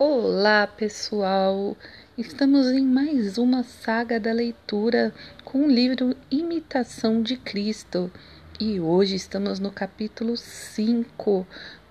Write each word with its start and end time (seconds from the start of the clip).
Olá, 0.00 0.64
pessoal! 0.64 1.76
Estamos 2.16 2.68
em 2.68 2.86
mais 2.86 3.36
uma 3.36 3.64
saga 3.64 4.20
da 4.20 4.30
leitura 4.30 5.12
com 5.44 5.64
o 5.64 5.68
livro 5.68 6.16
Imitação 6.30 7.20
de 7.20 7.36
Cristo 7.36 8.08
e 8.60 8.78
hoje 8.78 9.16
estamos 9.16 9.58
no 9.58 9.72
capítulo 9.72 10.36
5 10.36 11.44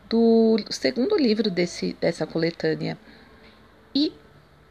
do 0.07 0.55
segundo 0.69 1.17
livro 1.17 1.51
desse, 1.51 1.97
dessa 1.99 2.25
coletânea. 2.25 2.97
E 3.93 4.13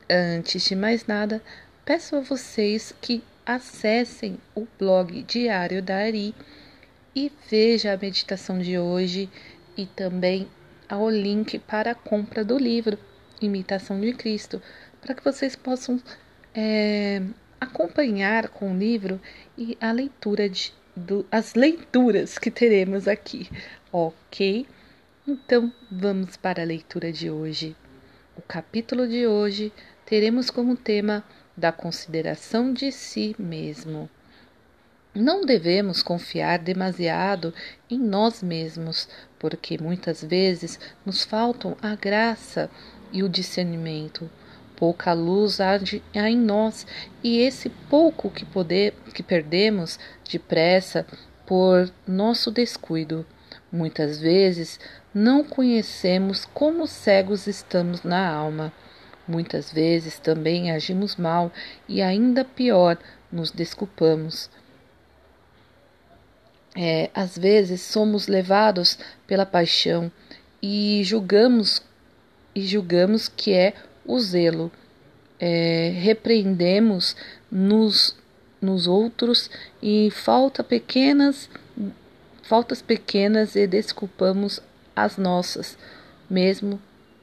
antes 0.09 0.63
de 0.63 0.75
mais 0.75 1.07
nada, 1.07 1.43
peço 1.85 2.17
a 2.17 2.21
vocês 2.21 2.95
que 3.03 3.23
acessem 3.45 4.39
o 4.55 4.67
blog 4.79 5.23
Diário 5.25 5.83
da 5.83 5.97
Ari 5.97 6.35
e 7.15 7.31
veja 7.51 7.93
a 7.93 7.99
meditação 7.99 8.59
de 8.59 8.79
hoje 8.79 9.29
e 9.77 9.85
também 9.85 10.49
ao 10.89 11.11
link 11.11 11.59
para 11.59 11.91
a 11.91 11.95
compra 11.95 12.43
do 12.43 12.57
livro 12.57 12.99
Imitação 13.41 14.01
de 14.01 14.13
Cristo, 14.13 14.61
para 15.01 15.15
que 15.15 15.25
vocês 15.25 15.55
possam 15.55 16.01
é, 16.55 17.23
acompanhar 17.61 18.49
com 18.49 18.73
o 18.73 18.79
livro 18.79 19.21
e 19.57 19.77
a 19.81 19.93
leitura 19.93 20.49
de, 20.49 20.73
do, 20.95 21.27
as 21.31 21.55
leituras 21.55 22.39
que 22.39 22.51
teremos 22.51 23.07
aqui, 23.07 23.49
ok? 23.93 24.67
Então 25.27 25.73
vamos 25.91 26.37
para 26.37 26.63
a 26.63 26.67
leitura 26.67 27.13
de 27.13 27.31
hoje. 27.31 27.77
O 28.37 28.43
capítulo 28.43 29.09
de 29.09 29.27
hoje 29.27 29.73
teremos 30.05 30.51
como 30.51 30.77
tema 30.77 31.25
da 31.57 31.73
consideração 31.73 32.73
de 32.73 32.93
si 32.93 33.35
mesmo. 33.39 34.09
Não 35.15 35.47
devemos 35.47 36.03
confiar 36.03 36.59
demasiado 36.59 37.55
em 37.89 37.99
nós 37.99 38.43
mesmos, 38.43 39.09
porque 39.39 39.79
muitas 39.79 40.23
vezes 40.23 40.79
nos 41.07 41.25
faltam 41.25 41.75
a 41.81 41.95
graça 41.95 42.71
e 43.13 43.23
o 43.23 43.29
discernimento. 43.29 44.31
Pouca 44.77 45.13
luz 45.13 45.61
há, 45.61 45.79
de, 45.79 46.03
há 46.15 46.29
em 46.29 46.37
nós, 46.37 46.87
e 47.23 47.39
esse 47.39 47.71
pouco 47.89 48.31
que, 48.31 48.45
poder, 48.45 48.93
que 49.15 49.23
perdemos 49.23 49.99
depressa 50.31 51.07
por 51.47 51.91
nosso 52.07 52.51
descuido. 52.51 53.25
Muitas 53.73 54.19
vezes 54.19 54.79
não 55.15 55.43
conhecemos 55.43 56.45
como 56.53 56.87
cegos 56.87 57.47
estamos 57.47 58.03
na 58.03 58.29
alma. 58.29 58.73
Muitas 59.27 59.73
vezes 59.73 60.19
também 60.19 60.71
agimos 60.71 61.17
mal 61.17 61.51
e, 61.89 62.03
ainda 62.03 62.45
pior, 62.45 62.99
nos 63.33 63.51
desculpamos. 63.51 64.51
É, 66.77 67.11
às 67.15 67.37
vezes 67.37 67.81
somos 67.81 68.29
levados 68.29 68.99
pela 69.27 69.47
paixão 69.47 70.13
e 70.63 71.01
julgamos 71.05 71.83
e 72.57 72.67
julgamos 72.67 73.29
que 73.29 73.53
é 73.53 73.75
o 74.05 74.19
zelo. 74.19 74.73
É, 75.39 75.93
repreendemos 76.01 77.15
nos, 77.53 78.17
nos 78.61 78.87
outros 78.87 79.51
e 79.83 80.11
falta 80.11 80.65
pequenas 80.65 81.51
faltas 82.47 82.81
pequenas 82.81 83.57
e 83.57 83.67
desculpamos 83.67 84.61
as 84.95 85.19
nossas, 85.19 85.77
mesmo 86.31 86.81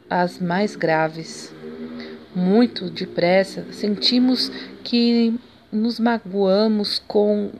as 0.09 0.39
mais 0.39 0.75
graves. 0.75 1.53
Muito 2.35 2.89
depressa 2.89 3.65
sentimos 3.71 4.49
que 4.83 5.39
nos 5.71 5.99
magoamos 5.99 6.99
com, 7.07 7.51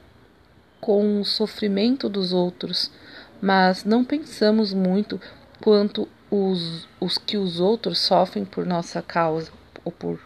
com 0.81 1.21
o 1.21 1.25
sofrimento 1.25 2.09
dos 2.09 2.33
outros, 2.33 2.91
mas 3.41 3.85
não 3.85 4.03
pensamos 4.03 4.73
muito 4.73 5.19
quanto 5.63 6.09
os, 6.29 6.89
os 6.99 7.17
que 7.17 7.37
os 7.37 7.61
outros 7.61 7.97
sofrem 7.99 8.43
por 8.43 8.65
nossa 8.65 9.01
causa 9.01 9.49
ou 9.85 9.93
por, 9.93 10.19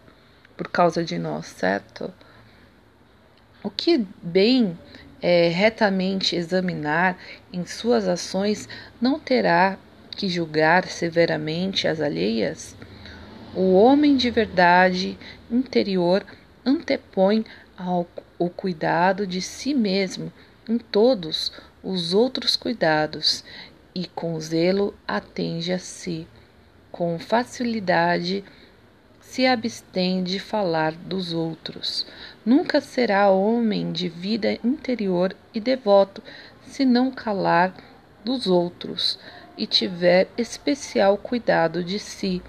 por 0.58 0.68
causa 0.68 1.06
de 1.06 1.20
nós, 1.20 1.46
certo? 1.46 2.12
O 3.64 3.70
que 3.70 4.04
bem 4.20 4.76
é, 5.22 5.50
retamente 5.50 6.36
examinar 6.36 7.20
em 7.54 7.68
suas 7.68 8.08
ações 8.08 8.68
não 9.00 9.20
terá 9.20 9.78
que 10.10 10.28
julgar 10.28 10.88
severamente 10.88 11.88
as 11.88 12.02
alheias? 12.02 12.76
O 13.56 13.74
homem 13.74 14.18
de 14.18 14.32
verdade 14.32 15.20
interior 15.52 16.26
antepõe 16.66 17.46
ao, 17.78 18.08
o 18.40 18.50
cuidado 18.50 19.28
de 19.28 19.40
si 19.40 19.76
mesmo 19.76 20.34
em 20.68 20.80
todos 20.80 21.52
os 21.84 22.16
outros 22.16 22.56
cuidados 22.56 23.44
e 23.98 24.06
com 24.06 24.40
zelo 24.40 24.94
atende 25.08 25.74
a 25.74 25.80
si. 25.80 26.28
Com 26.92 27.18
facilidade 27.18 28.44
se 29.20 29.48
abstém 29.48 30.24
de 30.24 30.40
falar 30.40 30.92
dos 30.92 31.34
outros. 31.34 32.06
Nunca 32.46 32.80
será 32.80 33.32
homem 33.32 33.92
de 33.92 34.08
vida 34.08 34.54
interior 34.64 35.36
e 35.52 35.60
devoto 35.60 36.22
se 36.62 36.86
não 36.86 37.10
calar 37.10 37.74
dos 38.24 38.46
outros 38.46 39.18
e 39.58 39.66
tiver 39.66 40.28
especial 40.38 41.18
cuidado 41.18 41.84
de 41.84 41.98
si. 41.98 42.40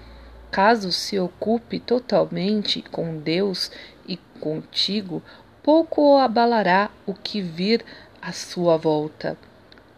Caso 0.51 0.91
se 0.91 1.17
ocupe 1.17 1.79
totalmente 1.79 2.83
com 2.91 3.17
Deus 3.17 3.71
e 4.07 4.17
contigo, 4.39 5.23
pouco 5.63 6.13
o 6.13 6.19
abalará 6.19 6.91
o 7.07 7.13
que 7.15 7.41
vir 7.41 7.83
à 8.21 8.31
sua 8.31 8.77
volta 8.77 9.35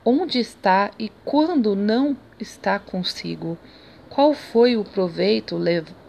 onde 0.04 0.40
está 0.40 0.92
e 0.98 1.10
quando 1.24 1.76
não 1.76 2.18
está 2.40 2.80
consigo. 2.80 3.58
Qual 4.10 4.34
foi 4.34 4.76
o 4.76 4.84
proveito 4.84 5.58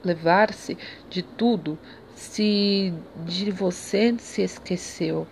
levar-se 0.03 0.77
de 1.09 1.23
tudo 1.23 1.79
se 2.15 2.93
de 3.25 3.51
você 3.51 4.15
se 4.19 4.43
esqueceu? 4.43 5.27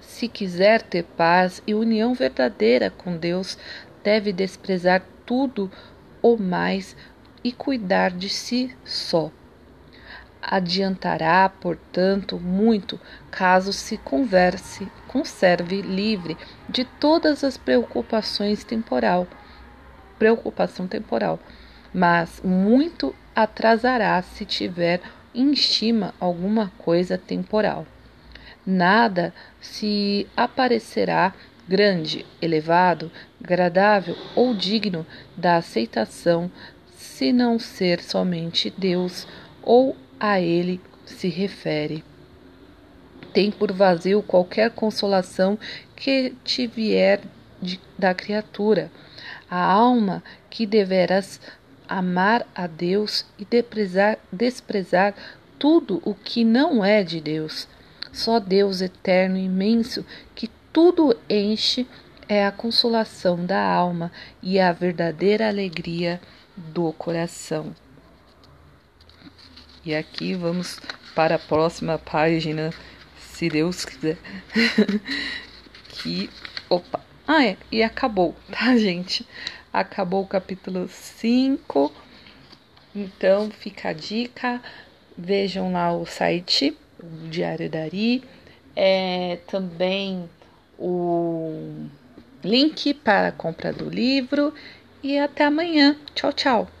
Se 0.00 0.28
quiser 0.28 0.82
ter 0.82 1.04
paz 1.04 1.62
e 1.66 1.74
união 1.74 2.12
verdadeira 2.12 2.90
com 2.90 3.16
Deus, 3.16 3.56
deve 4.02 4.32
desprezar 4.32 5.02
tudo 5.24 5.70
ou 6.20 6.36
mais 6.36 6.96
e 7.42 7.52
cuidar 7.52 8.10
de 8.10 8.28
si 8.28 8.76
só. 8.84 9.30
Adiantará, 10.40 11.48
portanto, 11.48 12.38
muito 12.38 12.98
caso 13.30 13.72
se 13.72 13.98
converse, 13.98 14.90
conserve 15.08 15.82
livre 15.82 16.36
de 16.68 16.84
todas 16.84 17.42
as 17.42 17.56
preocupações 17.56 18.62
temporal, 18.62 19.26
preocupação 20.18 20.86
temporal, 20.86 21.40
mas 21.92 22.40
muito 22.42 23.14
atrasará 23.34 24.20
se 24.22 24.44
tiver 24.44 25.00
em 25.34 25.52
estima 25.52 26.14
alguma 26.20 26.72
coisa 26.78 27.18
temporal. 27.18 27.86
Nada 28.64 29.34
se 29.60 30.26
aparecerá 30.36 31.34
grande, 31.68 32.24
elevado, 32.40 33.10
agradável 33.42 34.16
ou 34.34 34.54
digno 34.54 35.06
da 35.36 35.56
aceitação 35.56 36.50
se 36.96 37.32
não 37.32 37.58
ser 37.58 38.00
somente 38.02 38.72
Deus 38.76 39.26
ou 39.62 39.96
a 40.18 40.40
ele 40.40 40.80
se 41.04 41.28
refere. 41.28 42.04
Tem 43.32 43.50
por 43.50 43.72
vazio 43.72 44.22
qualquer 44.22 44.70
consolação 44.70 45.58
que 45.94 46.34
te 46.44 46.66
vier 46.66 47.20
de, 47.60 47.80
da 47.98 48.14
criatura. 48.14 48.90
A 49.50 49.60
alma 49.60 50.22
que 50.50 50.66
deverás 50.66 51.40
amar 51.88 52.46
a 52.54 52.66
Deus 52.66 53.24
e 53.38 53.44
desprezar, 53.44 54.18
desprezar 54.32 55.14
tudo 55.58 56.00
o 56.04 56.14
que 56.14 56.44
não 56.44 56.84
é 56.84 57.02
de 57.02 57.20
Deus. 57.20 57.66
Só 58.12 58.38
Deus 58.38 58.80
eterno 58.80 59.36
e 59.36 59.44
imenso, 59.44 60.04
que 60.34 60.50
tudo 60.72 61.16
enche, 61.28 61.86
é 62.28 62.44
a 62.44 62.52
consolação 62.52 63.44
da 63.44 63.60
alma 63.60 64.12
e 64.42 64.60
a 64.60 64.70
verdadeira 64.70 65.48
alegria 65.48 66.20
do 66.56 66.92
coração. 66.92 67.74
E 69.88 69.94
aqui 69.94 70.34
vamos 70.34 70.78
para 71.14 71.36
a 71.36 71.38
próxima 71.38 71.96
página, 71.96 72.74
se 73.18 73.48
Deus 73.48 73.86
quiser. 73.86 74.18
que. 75.88 76.28
Opa! 76.68 77.00
Ah, 77.26 77.42
é, 77.42 77.56
e 77.72 77.82
acabou, 77.82 78.36
tá, 78.52 78.76
gente? 78.76 79.26
Acabou 79.72 80.22
o 80.24 80.26
capítulo 80.26 80.86
5. 80.88 81.90
Então 82.94 83.50
fica 83.50 83.88
a 83.88 83.92
dica. 83.94 84.60
Vejam 85.16 85.72
lá 85.72 85.90
o 85.90 86.04
site, 86.04 86.76
o 87.02 87.28
Diário 87.30 87.70
Dari. 87.70 88.22
É, 88.76 89.38
também 89.46 90.28
o 90.78 91.88
link 92.44 92.92
para 92.92 93.28
a 93.28 93.32
compra 93.32 93.72
do 93.72 93.88
livro. 93.88 94.52
E 95.02 95.18
até 95.18 95.46
amanhã. 95.46 95.96
Tchau, 96.14 96.30
tchau. 96.34 96.77